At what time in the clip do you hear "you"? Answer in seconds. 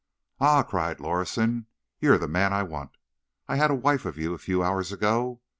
1.99-2.13, 4.17-4.33